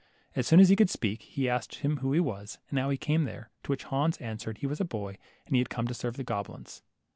[0.35, 2.97] As soon as he could speak, he asked him who he was, and how he
[2.97, 6.17] came there; to which Hans answered he was a boy, and had come to serve
[6.17, 6.81] the goblins.